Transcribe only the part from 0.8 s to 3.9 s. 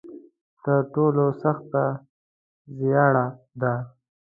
ټولو سخته زیاړه ده.